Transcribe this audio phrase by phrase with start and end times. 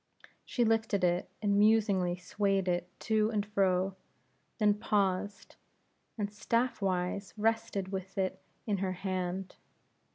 [0.43, 3.95] She lifted it, and musingly swayed it to and fro;
[4.57, 5.57] then paused,
[6.17, 9.57] and staff wise rested with it in her hand.